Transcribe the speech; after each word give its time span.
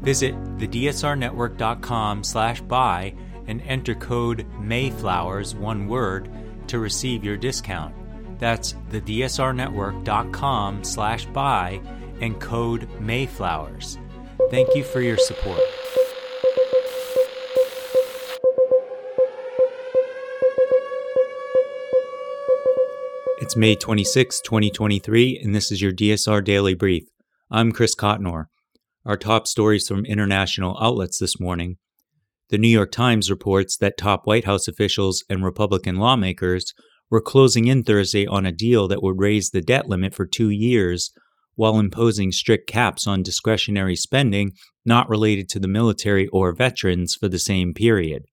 Visit 0.00 0.34
thedsrnetwork.com 0.58 2.24
slash 2.24 2.60
buy 2.62 3.14
and 3.46 3.62
enter 3.62 3.94
code 3.94 4.46
Mayflowers, 4.60 5.54
one 5.54 5.88
word, 5.88 6.30
to 6.68 6.78
receive 6.78 7.24
your 7.24 7.36
discount. 7.36 7.94
That's 8.38 8.74
thedsrnetwork.com 8.90 10.84
slash 10.84 11.24
buy 11.26 11.80
and 12.20 12.40
code 12.40 12.88
Mayflowers. 13.00 13.98
Thank 14.50 14.74
you 14.74 14.84
for 14.84 15.00
your 15.00 15.16
support. 15.18 15.60
It's 23.40 23.56
May 23.56 23.76
26, 23.76 24.40
2023, 24.42 25.38
and 25.38 25.54
this 25.54 25.72
is 25.72 25.80
your 25.80 25.92
DSR 25.92 26.44
Daily 26.44 26.74
Brief. 26.74 27.04
I'm 27.50 27.72
Chris 27.72 27.94
Cotnor. 27.94 28.48
Our 29.04 29.16
top 29.16 29.46
stories 29.46 29.86
from 29.86 30.04
international 30.04 30.76
outlets 30.80 31.18
this 31.18 31.38
morning. 31.38 31.76
The 32.50 32.58
New 32.58 32.68
York 32.68 32.90
Times 32.90 33.30
reports 33.30 33.76
that 33.76 33.96
top 33.96 34.26
White 34.26 34.44
House 34.44 34.66
officials 34.66 35.24
and 35.30 35.44
Republican 35.44 35.96
lawmakers 35.96 36.74
were 37.08 37.20
closing 37.20 37.68
in 37.68 37.84
Thursday 37.84 38.26
on 38.26 38.44
a 38.44 38.52
deal 38.52 38.88
that 38.88 39.02
would 39.02 39.20
raise 39.20 39.50
the 39.50 39.62
debt 39.62 39.88
limit 39.88 40.14
for 40.14 40.26
two 40.26 40.50
years 40.50 41.12
while 41.54 41.78
imposing 41.78 42.32
strict 42.32 42.68
caps 42.68 43.06
on 43.06 43.22
discretionary 43.22 43.96
spending 43.96 44.52
not 44.84 45.08
related 45.08 45.48
to 45.50 45.60
the 45.60 45.68
military 45.68 46.26
or 46.28 46.54
veterans 46.54 47.14
for 47.14 47.28
the 47.28 47.38
same 47.38 47.72
period. 47.74 48.24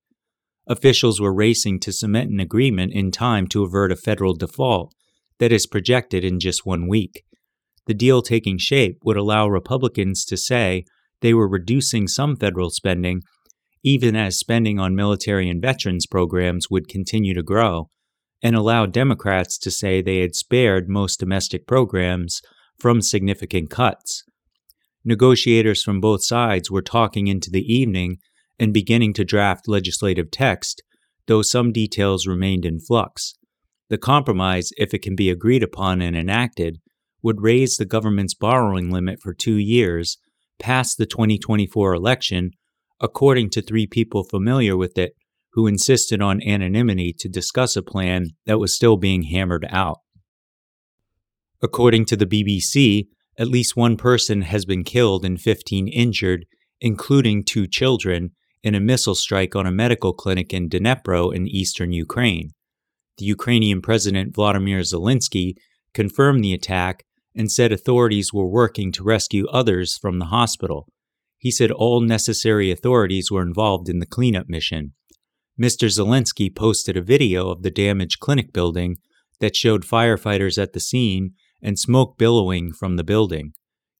Officials 0.67 1.22
were 1.22 1.34
racing 1.34 1.80
to 1.82 1.94
cement 1.94 2.32
an 2.32 2.39
agreement 2.39 2.92
in 2.92 3.11
time 3.11 3.48
to 3.48 3.64
avert 3.64 3.92
a 3.92 3.95
federal 3.95 4.34
default 4.34 4.94
that 5.38 5.52
is 5.52 5.67
projected 5.67 6.23
in 6.23 6.39
just 6.39 6.66
one 6.66 6.88
week 6.88 7.23
the 7.86 7.94
deal 7.94 8.22
taking 8.22 8.58
shape 8.58 9.00
would 9.03 9.17
allow 9.17 9.47
Republicans 9.47 10.25
to 10.25 10.38
say 10.38 10.86
they 11.22 11.33
were 11.33 11.47
reducing 11.47 12.08
some 12.08 12.36
federal 12.36 12.69
spending, 12.69 13.22
even 13.83 14.16
as 14.16 14.38
spending 14.38 14.80
on 14.80 14.95
military 14.95 15.50
and 15.50 15.61
veterans 15.61 16.05
programs 16.05 16.69
would 16.69 16.88
continue 16.88 17.33
to 17.33 17.44
grow, 17.44 17.89
and 18.42 18.55
allow 18.55 18.86
Democrats 18.86 19.58
to 19.58 19.72
say 19.72 20.02
they 20.02 20.19
had 20.19 20.36
spared 20.36 20.89
most 20.89 21.19
domestic 21.19 21.67
programs 21.67 22.42
from 22.80 23.02
significant 23.02 23.69
cuts. 23.69 24.23
Negotiators 25.03 25.83
from 25.83 26.02
both 26.02 26.23
sides 26.23 26.72
were 26.72 26.81
talking 26.81 27.27
into 27.27 27.52
the 27.52 27.61
evening 27.72 28.17
and 28.59 28.73
beginning 28.73 29.14
to 29.14 29.23
draft 29.23 29.67
legislative 29.67 30.31
text, 30.31 30.81
though 31.27 31.42
some 31.42 31.72
details 31.72 32.27
remained 32.27 32.66
in 32.66 32.80
flux. 32.80 33.36
The 33.89 33.97
compromise, 33.97 34.70
if 34.77 34.94
it 34.94 35.03
can 35.03 35.16
be 35.16 35.30
agreed 35.30 35.61
upon 35.61 36.02
and 36.02 36.16
enacted, 36.16 36.80
would 37.26 37.42
raise 37.42 37.76
the 37.76 37.86
government's 37.86 38.36
borrowing 38.36 38.92
limit 38.92 39.20
for 39.20 39.34
two 39.34 39.58
years 39.58 40.20
past 40.59 41.00
the 41.00 41.08
2024 41.08 41.95
election, 41.95 42.52
according 43.02 43.50
to 43.50 43.64
three 43.64 43.88
people 43.88 44.23
familiar 44.23 44.78
with 44.78 44.95
it 44.95 45.14
who 45.54 45.66
insisted 45.66 46.22
on 46.22 46.40
anonymity 46.44 47.12
to 47.17 47.28
discuss 47.28 47.76
a 47.76 47.82
plan 47.82 48.28
that 48.45 48.59
was 48.59 48.76
still 48.76 48.95
being 48.95 49.23
hammered 49.23 49.66
out. 49.72 49.98
According 51.64 52.05
to 52.05 52.16
the 52.16 52.27
BBC, 52.27 53.08
at 53.39 53.48
least 53.48 53.76
one 53.76 53.98
person 53.98 54.44
has 54.44 54.64
been 54.64 54.83
killed 54.83 55.26
and 55.26 55.42
15 55.42 55.88
injured, 55.88 56.45
including 56.80 57.44
two 57.44 57.66
children, 57.66 58.32
in 58.61 58.76
a 58.76 58.80
missile 58.80 59.16
strike 59.16 59.55
on 59.55 59.66
a 59.66 59.72
medical 59.72 60.14
clinic 60.14 60.54
in 60.54 60.70
Dnipro 60.70 61.33
in 61.36 61.48
eastern 61.48 61.92
Ukraine. 61.92 62.52
The 63.17 63.26
Ukrainian 63.26 63.82
President 63.82 64.36
Vladimir 64.36 64.82
Zelensky 64.82 65.54
confirmed 65.95 66.44
the 66.44 66.54
attack 66.54 67.04
and 67.36 67.52
said 67.52 67.72
authorities 67.72 68.34
were 68.34 68.48
working 68.48 68.92
to 68.94 69.04
rescue 69.04 69.48
others 69.48 69.98
from 69.98 70.20
the 70.20 70.26
hospital. 70.26 70.88
He 71.38 71.52
said 71.52 71.72
all 71.72 72.02
necessary 72.02 72.72
authorities 72.72 73.30
were 73.30 73.42
involved 73.42 73.90
in 73.90 74.00
the 74.00 74.06
cleanup 74.06 74.48
mission. 74.48 74.94
Mr. 75.62 75.88
Zelensky 75.88 76.54
posted 76.54 76.98
a 76.98 77.02
video 77.02 77.50
of 77.50 77.62
the 77.62 77.72
damaged 77.72 78.20
clinic 78.20 78.52
building 78.52 78.98
that 79.40 79.56
showed 79.56 79.84
firefighters 79.84 80.62
at 80.62 80.73
the 80.73 80.80
scene 80.80 81.34
and 81.62 81.78
smoke 81.78 82.18
billowing 82.18 82.72
from 82.73 82.96
the 82.96 83.04
building. 83.04 83.54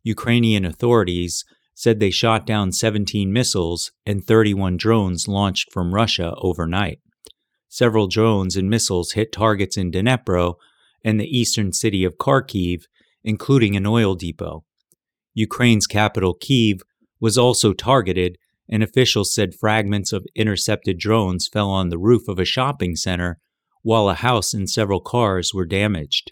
Ukrainian 0.04 0.66
authorities 0.66 1.44
said 1.74 2.00
they 2.00 2.12
shot 2.12 2.46
down 2.46 2.72
17 2.72 3.32
missiles 3.32 3.92
and 4.06 4.24
31 4.24 4.78
drones 4.78 5.28
launched 5.28 5.72
from 5.72 5.94
Russia 5.94 6.34
overnight. 6.38 7.00
Several 7.68 8.08
drones 8.08 8.56
and 8.56 8.70
missiles 8.70 9.12
hit 9.12 9.32
targets 9.32 9.76
in 9.76 9.92
Dnipro 9.92 10.56
and 11.04 11.20
the 11.20 11.38
eastern 11.38 11.74
city 11.74 12.04
of 12.06 12.18
Kharkiv 12.18 12.84
including 13.26 13.76
an 13.76 13.86
oil 13.86 14.16
depot. 14.16 14.64
Ukraine's 15.34 15.88
capital, 15.88 16.34
Kiev, 16.34 16.82
was 17.20 17.38
also 17.38 17.74
targeted, 17.74 18.38
and 18.70 18.82
officials 18.82 19.34
said 19.34 19.54
fragments 19.54 20.14
of 20.14 20.26
intercepted 20.36 20.98
drones 20.98 21.50
fell 21.52 21.70
on 21.70 21.90
the 21.90 21.98
roof 21.98 22.30
of 22.30 22.40
a 22.40 22.46
shopping 22.46 22.96
center, 22.96 23.40
while 23.82 24.08
a 24.08 24.14
house 24.14 24.54
and 24.54 24.70
several 24.70 25.02
cars 25.02 25.54
were 25.54 25.66
damaged. 25.66 26.32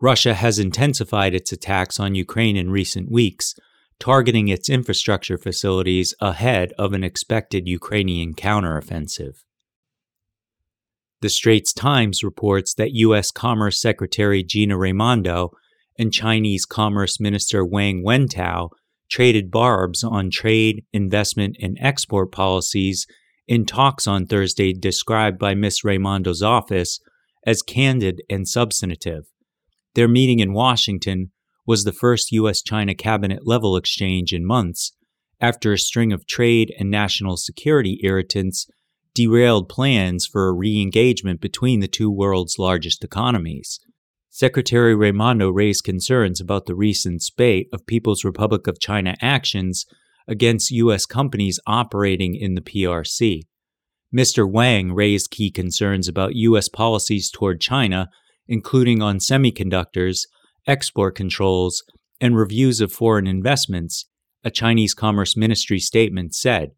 Russia 0.00 0.34
has 0.34 0.58
intensified 0.58 1.34
its 1.34 1.52
attacks 1.52 1.98
on 1.98 2.14
Ukraine 2.14 2.56
in 2.56 2.70
recent 2.70 3.10
weeks, 3.10 3.54
targeting 3.98 4.48
its 4.48 4.68
infrastructure 4.68 5.38
facilities 5.38 6.14
ahead 6.20 6.72
of 6.78 6.92
an 6.92 7.04
expected 7.04 7.68
Ukrainian 7.68 8.34
counteroffensive. 8.34 9.44
The 11.20 11.28
Straits 11.28 11.74
Times 11.74 12.24
reports 12.24 12.72
that 12.74 12.94
U.S. 12.94 13.30
Commerce 13.30 13.78
Secretary 13.80 14.42
Gina 14.42 14.78
Raimondo 14.78 15.50
and 15.98 16.12
Chinese 16.12 16.64
Commerce 16.64 17.20
Minister 17.20 17.64
Wang 17.64 18.02
Wentao 18.04 18.70
traded 19.10 19.50
barbs 19.50 20.04
on 20.04 20.30
trade, 20.30 20.84
investment, 20.92 21.56
and 21.60 21.76
export 21.80 22.30
policies 22.32 23.06
in 23.48 23.66
talks 23.66 24.06
on 24.06 24.26
Thursday 24.26 24.72
described 24.72 25.38
by 25.38 25.54
Ms. 25.54 25.80
Raimondo's 25.84 26.42
office 26.42 27.00
as 27.44 27.62
candid 27.62 28.22
and 28.30 28.46
substantive. 28.46 29.24
Their 29.94 30.08
meeting 30.08 30.38
in 30.38 30.52
Washington 30.52 31.32
was 31.66 31.84
the 31.84 31.92
first 31.92 32.30
U.S. 32.32 32.62
China 32.62 32.94
cabinet 32.94 33.46
level 33.46 33.76
exchange 33.76 34.32
in 34.32 34.46
months 34.46 34.92
after 35.40 35.72
a 35.72 35.78
string 35.78 36.12
of 36.12 36.26
trade 36.26 36.72
and 36.78 36.90
national 36.90 37.36
security 37.36 38.00
irritants 38.02 38.68
derailed 39.14 39.68
plans 39.68 40.26
for 40.26 40.48
a 40.48 40.52
re 40.52 40.80
engagement 40.80 41.40
between 41.40 41.80
the 41.80 41.88
two 41.88 42.10
world's 42.10 42.58
largest 42.58 43.02
economies. 43.02 43.80
Secretary 44.32 44.94
Raimondo 44.94 45.50
raised 45.50 45.82
concerns 45.82 46.40
about 46.40 46.66
the 46.66 46.74
recent 46.74 47.20
spate 47.20 47.68
of 47.72 47.86
People's 47.86 48.24
Republic 48.24 48.68
of 48.68 48.78
China 48.78 49.16
actions 49.20 49.86
against 50.28 50.70
U.S. 50.70 51.04
companies 51.04 51.58
operating 51.66 52.36
in 52.36 52.54
the 52.54 52.60
PRC. 52.60 53.40
Mr. 54.14 54.48
Wang 54.48 54.92
raised 54.92 55.32
key 55.32 55.50
concerns 55.50 56.06
about 56.06 56.36
U.S. 56.36 56.68
policies 56.68 57.28
toward 57.28 57.60
China, 57.60 58.08
including 58.46 59.02
on 59.02 59.18
semiconductors, 59.18 60.20
export 60.64 61.16
controls, 61.16 61.82
and 62.20 62.36
reviews 62.36 62.80
of 62.80 62.92
foreign 62.92 63.26
investments, 63.26 64.06
a 64.44 64.50
Chinese 64.50 64.94
Commerce 64.94 65.36
Ministry 65.36 65.80
statement 65.80 66.36
said. 66.36 66.70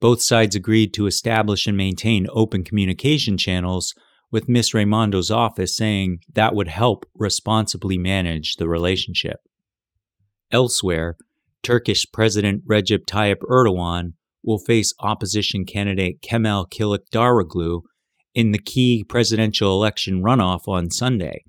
Both 0.00 0.22
sides 0.22 0.56
agreed 0.56 0.94
to 0.94 1.06
establish 1.06 1.66
and 1.66 1.76
maintain 1.76 2.26
open 2.30 2.64
communication 2.64 3.36
channels 3.36 3.94
with 4.30 4.48
Miss 4.48 4.72
Raimondo's 4.72 5.30
office 5.30 5.76
saying 5.76 6.20
that 6.34 6.54
would 6.54 6.68
help 6.68 7.04
responsibly 7.14 7.98
manage 7.98 8.56
the 8.56 8.68
relationship. 8.68 9.40
Elsewhere, 10.52 11.16
Turkish 11.62 12.06
President 12.12 12.66
Recep 12.66 13.04
Tayyip 13.06 13.40
Erdogan 13.50 14.14
will 14.42 14.58
face 14.58 14.94
opposition 15.00 15.64
candidate 15.64 16.22
Kemal 16.22 16.66
Kılıçdaroğlu 16.66 17.82
in 18.34 18.52
the 18.52 18.58
key 18.58 19.04
presidential 19.04 19.72
election 19.72 20.22
runoff 20.22 20.66
on 20.66 20.90
Sunday. 20.90 21.44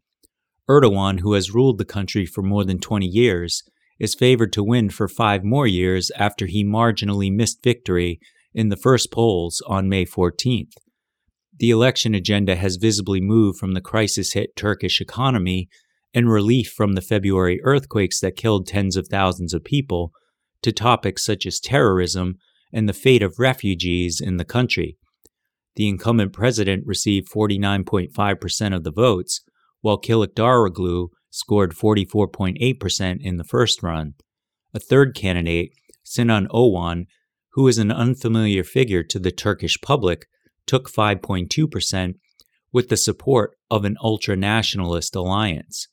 Erdogan, 0.69 1.19
who 1.19 1.33
has 1.33 1.53
ruled 1.53 1.77
the 1.77 1.85
country 1.85 2.25
for 2.25 2.41
more 2.41 2.63
than 2.63 2.79
20 2.79 3.05
years, 3.05 3.63
is 3.99 4.15
favored 4.15 4.51
to 4.53 4.63
win 4.63 4.89
for 4.89 5.07
five 5.07 5.43
more 5.43 5.67
years 5.67 6.11
after 6.17 6.47
he 6.47 6.65
marginally 6.65 7.31
missed 7.31 7.63
victory 7.63 8.19
in 8.53 8.69
the 8.69 8.77
first 8.77 9.11
polls 9.11 9.61
on 9.67 9.87
May 9.87 10.05
14th 10.05 10.73
the 11.61 11.69
election 11.69 12.15
agenda 12.15 12.55
has 12.55 12.77
visibly 12.77 13.21
moved 13.21 13.59
from 13.59 13.73
the 13.73 13.81
crisis 13.81 14.33
hit 14.33 14.55
Turkish 14.55 14.99
economy 14.99 15.69
and 16.11 16.27
relief 16.27 16.73
from 16.75 16.93
the 16.93 17.03
February 17.03 17.59
earthquakes 17.63 18.19
that 18.19 18.35
killed 18.35 18.65
tens 18.65 18.97
of 18.97 19.07
thousands 19.07 19.53
of 19.53 19.63
people 19.63 20.11
to 20.63 20.71
topics 20.71 21.23
such 21.23 21.45
as 21.45 21.59
terrorism 21.59 22.33
and 22.73 22.89
the 22.89 22.93
fate 22.93 23.21
of 23.21 23.37
refugees 23.37 24.19
in 24.19 24.37
the 24.37 24.43
country. 24.43 24.97
The 25.75 25.87
incumbent 25.87 26.33
president 26.33 26.83
received 26.87 27.31
49.5% 27.31 28.75
of 28.75 28.83
the 28.83 28.91
votes, 28.91 29.41
while 29.81 30.01
Kılıçdaroğlu 30.01 31.09
scored 31.29 31.73
44.8% 31.73 33.17
in 33.21 33.37
the 33.37 33.43
first 33.43 33.83
run. 33.83 34.15
A 34.73 34.79
third 34.79 35.13
candidate, 35.13 35.73
Sinan 36.03 36.47
Oğan, 36.47 37.05
who 37.53 37.67
is 37.67 37.77
an 37.77 37.91
unfamiliar 37.91 38.63
figure 38.63 39.03
to 39.03 39.19
the 39.19 39.31
Turkish 39.31 39.79
public, 39.79 40.25
took 40.67 40.91
5.2% 40.91 42.15
with 42.71 42.89
the 42.89 42.97
support 42.97 43.57
of 43.69 43.85
an 43.85 43.97
ultra 44.01 44.35
nationalist 44.35 45.15
alliance. 45.15 45.87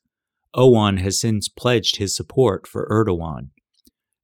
Oğan 0.55 1.01
has 1.01 1.21
since 1.21 1.49
pledged 1.49 1.97
his 1.97 2.15
support 2.15 2.67
for 2.67 2.89
Erdogan. 2.91 3.51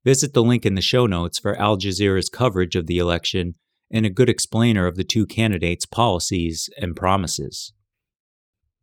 Visit 0.04 0.34
the 0.34 0.42
link 0.42 0.66
in 0.66 0.74
the 0.74 0.82
show 0.82 1.06
notes 1.06 1.38
for 1.38 1.56
Al 1.56 1.76
Jazeera's 1.76 2.28
coverage 2.28 2.76
of 2.76 2.86
the 2.86 2.98
election 2.98 3.54
and 3.90 4.04
a 4.04 4.10
good 4.10 4.28
explainer 4.28 4.86
of 4.86 4.96
the 4.96 5.04
two 5.04 5.26
candidates' 5.26 5.86
policies 5.86 6.68
and 6.78 6.96
promises. 6.96 7.72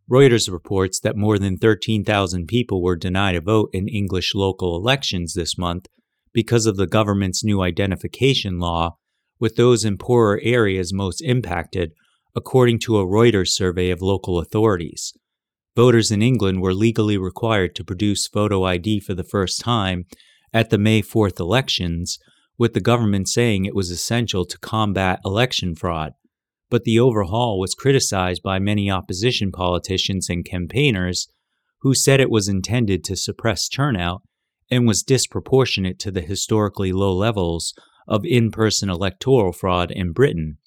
Reuters 0.09 0.51
reports 0.51 0.99
that 0.99 1.15
more 1.15 1.37
than 1.39 1.57
13,000 1.57 2.47
people 2.47 2.81
were 2.81 2.95
denied 2.95 3.35
a 3.35 3.41
vote 3.41 3.69
in 3.71 3.87
English 3.87 4.35
local 4.35 4.75
elections 4.75 5.33
this 5.33 5.57
month 5.57 5.87
because 6.33 6.65
of 6.65 6.75
the 6.75 6.87
government's 6.87 7.43
new 7.43 7.61
identification 7.61 8.59
law, 8.59 8.97
with 9.41 9.57
those 9.57 9.83
in 9.83 9.97
poorer 9.97 10.39
areas 10.43 10.93
most 10.93 11.19
impacted, 11.21 11.91
according 12.35 12.79
to 12.79 12.97
a 12.97 13.05
Reuters 13.05 13.49
survey 13.49 13.89
of 13.89 14.01
local 14.01 14.39
authorities. 14.39 15.11
Voters 15.75 16.11
in 16.11 16.21
England 16.21 16.61
were 16.61 16.73
legally 16.73 17.17
required 17.17 17.75
to 17.75 17.83
produce 17.83 18.27
photo 18.27 18.63
ID 18.63 18.99
for 18.99 19.13
the 19.15 19.23
first 19.23 19.59
time 19.59 20.05
at 20.53 20.69
the 20.69 20.77
May 20.77 21.01
4th 21.01 21.39
elections, 21.39 22.19
with 22.57 22.73
the 22.73 22.79
government 22.79 23.27
saying 23.27 23.65
it 23.65 23.75
was 23.75 23.89
essential 23.89 24.45
to 24.45 24.59
combat 24.59 25.19
election 25.25 25.75
fraud. 25.75 26.11
But 26.69 26.83
the 26.83 26.99
overhaul 26.99 27.59
was 27.59 27.73
criticized 27.73 28.43
by 28.43 28.59
many 28.59 28.91
opposition 28.91 29.51
politicians 29.51 30.29
and 30.29 30.45
campaigners 30.45 31.27
who 31.81 31.95
said 31.95 32.19
it 32.19 32.29
was 32.29 32.47
intended 32.47 33.03
to 33.05 33.15
suppress 33.15 33.67
turnout 33.67 34.21
and 34.69 34.88
was 34.88 35.03
disproportionate 35.03 35.99
to 35.99 36.11
the 36.11 36.21
historically 36.21 36.93
low 36.93 37.13
levels 37.13 37.73
of 38.11 38.25
in 38.25 38.51
person 38.51 38.89
electoral 38.89 39.53
fraud 39.53 39.89
in 39.89 40.11
Britain. 40.11 40.57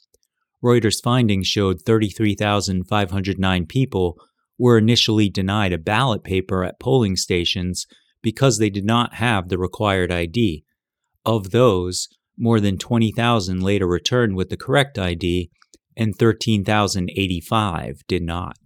Reuters' 0.65 1.03
findings 1.03 1.47
showed 1.47 1.83
33,509 1.83 3.67
people 3.67 4.17
were 4.59 4.79
initially 4.79 5.29
denied 5.29 5.75
a 5.75 5.79
ballot 5.79 6.25
paper 6.25 6.65
at 6.65 6.81
polling 6.81 7.17
stations 7.17 7.87
because 8.23 8.57
they 8.57 8.71
did 8.71 8.87
not 8.87 9.17
have 9.17 9.51
the 9.51 9.59
required 9.59 10.11
ID. 10.11 10.65
Of 11.27 11.51
those, 11.51 12.09
more 12.39 12.61
than 12.61 12.79
20,000 12.79 13.61
later 13.63 13.87
returned 13.87 14.37
with 14.37 14.49
the 14.49 14.57
correct 14.57 14.99
ID, 14.99 15.51
and 15.99 16.17
13,085 16.17 18.01
did 18.09 18.23
not. 18.23 18.57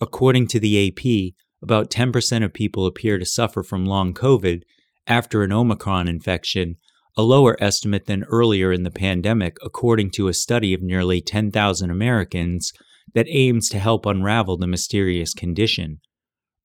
According 0.00 0.48
to 0.48 0.58
the 0.58 0.88
AP, 0.88 1.34
about 1.62 1.90
10% 1.90 2.44
of 2.44 2.52
people 2.52 2.86
appear 2.86 3.18
to 3.18 3.24
suffer 3.24 3.62
from 3.62 3.86
long 3.86 4.14
COVID 4.14 4.62
after 5.06 5.44
an 5.44 5.52
Omicron 5.52 6.08
infection, 6.08 6.74
a 7.16 7.22
lower 7.22 7.56
estimate 7.62 8.06
than 8.06 8.24
earlier 8.24 8.72
in 8.72 8.82
the 8.82 8.90
pandemic, 8.90 9.56
according 9.64 10.10
to 10.12 10.28
a 10.28 10.34
study 10.34 10.74
of 10.74 10.82
nearly 10.82 11.20
10,000 11.20 11.90
Americans 11.90 12.72
that 13.14 13.26
aims 13.28 13.68
to 13.68 13.78
help 13.78 14.06
unravel 14.06 14.56
the 14.56 14.66
mysterious 14.66 15.34
condition. 15.34 16.00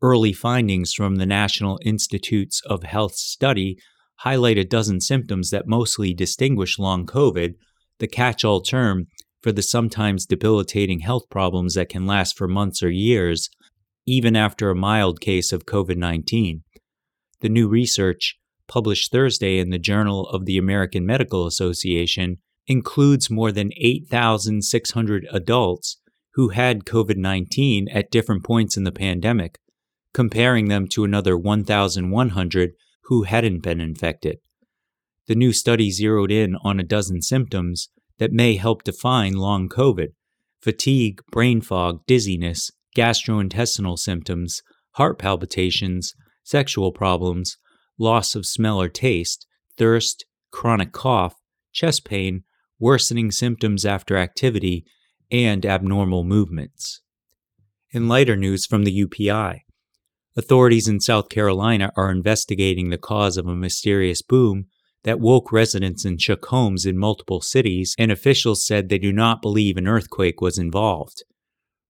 Early 0.02 0.34
findings 0.34 0.94
from 0.94 1.16
the 1.16 1.26
National 1.26 1.80
Institutes 1.84 2.62
of 2.66 2.84
Health 2.84 3.16
study 3.16 3.78
highlight 4.20 4.58
a 4.58 4.64
dozen 4.64 5.02
symptoms 5.02 5.50
that 5.50 5.68
mostly 5.68 6.14
distinguish 6.14 6.78
long 6.78 7.06
COVID, 7.06 7.56
the 8.00 8.08
catch 8.08 8.46
all 8.46 8.62
term 8.62 9.08
for 9.42 9.52
the 9.52 9.62
sometimes 9.62 10.26
debilitating 10.26 11.00
health 11.00 11.30
problems 11.30 11.76
that 11.76 11.90
can 11.90 12.06
last 12.06 12.38
for 12.38 12.48
months 12.48 12.82
or 12.82 12.90
years, 12.90 13.50
even 14.06 14.36
after 14.36 14.70
a 14.70 14.76
mild 14.76 15.20
case 15.20 15.52
of 15.52 15.66
COVID 15.66 15.98
19. 15.98 16.64
The 17.42 17.50
new 17.50 17.68
research, 17.68 18.38
published 18.68 19.12
Thursday 19.12 19.60
in 19.60 19.70
the 19.70 19.80
Journal 19.80 20.28
of 20.28 20.46
the 20.46 20.58
American 20.58 21.06
Medical 21.06 21.46
Association, 21.46 22.38
includes 22.68 23.30
more 23.30 23.52
than 23.52 23.72
8,600 23.78 25.28
adults 25.32 25.98
who 26.34 26.50
had 26.50 26.86
COVID 26.86 27.18
19 27.18 27.88
at 27.90 28.12
different 28.12 28.44
points 28.44 28.76
in 28.76 28.84
the 28.84 28.92
pandemic, 28.92 29.60
comparing 30.14 30.68
them 30.68 30.88
to 30.90 31.04
another 31.04 31.38
1,100 31.38 32.72
who 33.04 33.24
hadn't 33.24 33.62
been 33.62 33.80
infected. 33.80 34.38
The 35.28 35.36
new 35.36 35.54
study 35.54 35.92
zeroed 35.92 36.32
in 36.32 36.56
on 36.64 36.80
a 36.80 36.84
dozen 36.84 37.22
symptoms 37.22 37.90
that 38.18 38.32
may 38.32 38.56
help 38.58 38.84
define 38.84 39.34
long 39.34 39.70
COVID 39.70 40.10
fatigue, 40.62 41.22
brain 41.32 41.62
fog, 41.62 42.02
dizziness, 42.08 42.72
gastrointestinal 42.98 44.00
symptoms, 44.00 44.64
heart 44.94 45.20
palpitations, 45.20 46.16
sexual 46.44 46.92
problems, 46.92 47.58
loss 47.98 48.36
of 48.36 48.46
smell 48.46 48.82
or 48.82 48.90
taste, 48.90 49.46
thirst, 49.78 50.26
chronic 50.52 50.92
cough, 50.92 51.36
chest 51.72 52.06
pain, 52.06 52.44
worsening 52.80 53.32
symptoms 53.32 53.86
after 53.86 54.18
activity, 54.18 54.86
and 55.32 55.66
abnormal 55.66 56.24
movements. 56.24 57.02
In 57.92 58.08
lighter 58.08 58.36
news 58.36 58.66
from 58.66 58.84
the 58.84 59.06
UPI, 59.06 59.62
authorities 60.36 60.88
in 60.88 61.00
South 61.00 61.30
Carolina 61.30 61.92
are 61.96 62.12
investigating 62.12 62.90
the 62.90 62.98
cause 62.98 63.38
of 63.38 63.48
a 63.48 63.56
mysterious 63.56 64.22
boom 64.22 64.66
that 65.04 65.20
woke 65.20 65.52
residents 65.52 66.04
and 66.04 66.20
shook 66.20 66.46
homes 66.48 66.86
in 66.86 66.98
multiple 66.98 67.40
cities, 67.40 67.96
and 67.98 68.12
officials 68.12 68.66
said 68.66 68.90
they 68.90 68.98
do 68.98 69.14
not 69.14 69.42
believe 69.42 69.78
an 69.78 69.88
earthquake 69.88 70.42
was 70.42 70.58
involved. 70.58 71.24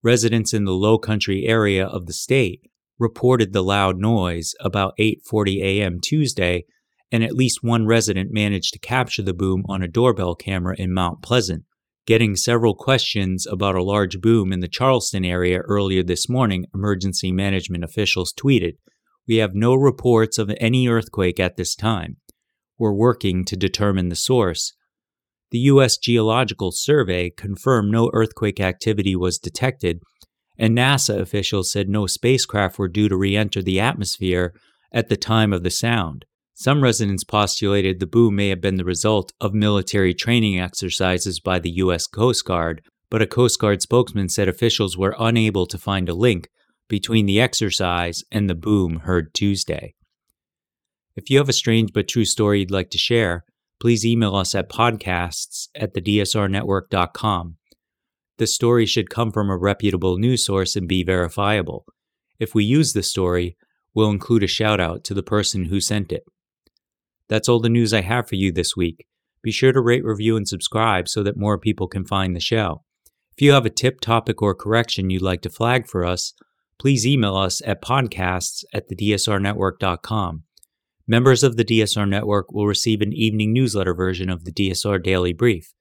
Residents 0.04 0.54
in 0.54 0.66
the 0.66 0.74
low 0.74 0.98
country 0.98 1.46
area 1.46 1.86
of 1.86 2.06
the 2.06 2.14
state 2.14 2.70
reported 3.00 3.54
the 3.54 3.64
loud 3.64 3.98
noise 3.98 4.54
about 4.60 4.94
8:40 5.00 5.62
a.m. 5.62 6.00
Tuesday, 6.02 6.66
and 7.12 7.24
at 7.24 7.36
least 7.36 7.60
one 7.64 7.86
resident 7.86 8.32
managed 8.32 8.74
to 8.74 8.80
capture 8.80 9.22
the 9.22 9.34
boom 9.34 9.64
on 9.68 9.82
a 9.82 9.88
doorbell 9.88 10.36
camera 10.36 10.76
in 10.78 10.94
Mount 10.94 11.22
Pleasant. 11.22 11.64
Getting 12.06 12.36
several 12.36 12.76
questions 12.76 13.48
about 13.48 13.76
a 13.76 13.84
large 13.84 14.22
boom 14.22 14.54
in 14.54 14.60
the 14.60 14.68
Charleston 14.68 15.26
area 15.26 15.60
earlier 15.60 16.04
this 16.04 16.30
morning, 16.30 16.66
emergency 16.74 17.32
management 17.32 17.84
officials 17.84 18.34
tweeted, 18.34 18.78
"We 19.28 19.38
have 19.38 19.56
no 19.56 19.74
reports 19.76 20.38
of 20.38 20.52
any 20.60 20.88
earthquake 20.88 21.40
at 21.40 21.58
this 21.58 21.76
time. 21.76 22.18
We're 22.78 22.94
working 22.94 23.46
to 23.46 23.56
determine 23.56 24.10
the 24.10 24.16
source." 24.16 24.74
the 25.52 25.60
U.S. 25.60 25.98
Geological 25.98 26.72
Survey 26.74 27.30
confirmed 27.30 27.90
no 27.90 28.10
earthquake 28.14 28.60
activity 28.60 29.16
was 29.16 29.38
detected, 29.38 30.02
and 30.58 30.78
NASA 30.78 31.20
officials 31.20 31.72
said 31.72 31.90
no 31.90 32.08
spacecraft 32.08 32.78
were 32.80 32.88
due 32.88 33.10
to 33.10 33.18
re 33.18 33.36
enter 33.36 33.62
the 33.62 33.80
atmosphere 33.80 34.54
at 34.92 35.10
the 35.10 35.18
time 35.18 35.54
of 35.54 35.64
the 35.64 35.70
sound. 35.70 36.26
Some 36.54 36.82
residents 36.82 37.26
postulated 37.26 38.00
the 38.00 38.08
boom 38.08 38.38
may 38.38 38.50
have 38.50 38.62
been 38.62 38.78
the 38.78 38.86
result 38.86 39.34
of 39.42 39.54
military 39.54 40.14
training 40.14 40.60
exercises 40.60 41.42
by 41.42 41.60
the 41.60 41.72
U.S. 41.72 42.08
Coast 42.08 42.46
Guard, 42.46 42.82
but 43.10 43.22
a 43.22 43.28
Coast 43.28 43.60
Guard 43.60 43.82
spokesman 43.82 44.30
said 44.30 44.48
officials 44.48 44.98
were 44.98 45.16
unable 45.20 45.66
to 45.66 45.78
find 45.78 46.08
a 46.08 46.14
link 46.14 46.50
between 46.88 47.26
the 47.26 47.42
exercise 47.42 48.24
and 48.32 48.50
the 48.50 48.56
boom 48.56 49.02
heard 49.02 49.34
Tuesday. 49.34 49.96
If 51.16 51.30
you 51.30 51.38
have 51.40 51.50
a 51.50 51.54
strange 51.54 51.92
but 51.94 52.08
true 52.08 52.26
story 52.26 52.60
you'd 52.60 52.72
like 52.72 52.90
to 52.92 52.98
share, 52.98 53.44
please 53.82 54.06
email 54.06 54.36
us 54.36 54.56
at 54.56 54.70
podcasts 54.70 55.68
at 55.76 55.94
thedsrnetwork.com. 55.94 57.58
The 58.38 58.48
story 58.48 58.86
should 58.86 59.10
come 59.10 59.32
from 59.32 59.50
a 59.50 59.58
reputable 59.58 60.18
news 60.18 60.46
source 60.46 60.76
and 60.76 60.88
be 60.88 61.04
verifiable. 61.04 61.86
If 62.40 62.54
we 62.54 62.64
use 62.66 62.94
the 62.94 63.04
story, 63.04 63.56
we'll 63.94 64.10
include 64.10 64.44
a 64.44 64.48
shout 64.48 64.80
out 64.80 65.04
to 65.06 65.14
the 65.14 65.24
person 65.24 65.66
who 65.66 65.80
sent 65.80 66.12
it. 66.12 66.24
That's 67.30 67.48
all 67.48 67.60
the 67.60 67.70
news 67.70 67.94
I 67.94 68.02
have 68.02 68.28
for 68.28 68.36
you 68.36 68.52
this 68.52 68.76
week. 68.76 69.06
Be 69.42 69.52
sure 69.52 69.72
to 69.72 69.80
rate, 69.80 70.04
review, 70.04 70.36
and 70.36 70.48
subscribe 70.48 71.08
so 71.08 71.24
that 71.24 71.38
more 71.38 71.58
people 71.58 71.88
can 71.88 72.06
find 72.06 72.36
the 72.36 72.40
show. 72.42 72.84
If 73.38 73.42
you 73.42 73.52
have 73.52 73.66
a 73.66 73.70
tip, 73.70 74.02
topic, 74.02 74.42
or 74.42 74.56
correction 74.56 75.10
you'd 75.10 75.22
like 75.22 75.42
to 75.42 75.50
flag 75.50 75.88
for 75.88 76.04
us, 76.06 76.34
please 76.80 77.06
email 77.06 77.36
us 77.36 77.62
at 77.66 77.82
podcasts 77.82 78.64
at 78.74 78.90
thedsrnetwork.com. 78.90 80.44
Members 81.08 81.44
of 81.44 81.56
the 81.56 81.64
DSR 81.64 82.10
network 82.10 82.52
will 82.52 82.66
receive 82.66 83.02
an 83.02 83.14
evening 83.14 83.54
newsletter 83.54 83.94
version 83.94 84.30
of 84.30 84.44
the 84.44 84.52
DSR 84.52 85.04
Daily 85.04 85.34
Brief. 85.34 85.75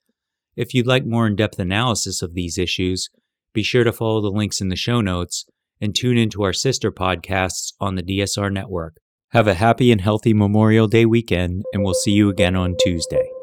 If 0.56 0.74
you'd 0.74 0.86
like 0.86 1.04
more 1.04 1.26
in 1.26 1.36
depth 1.36 1.58
analysis 1.58 2.22
of 2.22 2.34
these 2.34 2.58
issues, 2.58 3.08
be 3.52 3.62
sure 3.62 3.84
to 3.84 3.92
follow 3.92 4.20
the 4.20 4.30
links 4.30 4.60
in 4.60 4.68
the 4.68 4.76
show 4.76 5.00
notes 5.00 5.46
and 5.80 5.94
tune 5.94 6.16
into 6.16 6.42
our 6.42 6.52
sister 6.52 6.92
podcasts 6.92 7.72
on 7.80 7.94
the 7.94 8.02
DSR 8.02 8.52
network. 8.52 8.96
Have 9.30 9.48
a 9.48 9.54
happy 9.54 9.90
and 9.90 10.00
healthy 10.00 10.32
Memorial 10.32 10.86
Day 10.86 11.06
weekend, 11.06 11.64
and 11.72 11.82
we'll 11.82 11.94
see 11.94 12.12
you 12.12 12.28
again 12.28 12.54
on 12.54 12.76
Tuesday. 12.78 13.33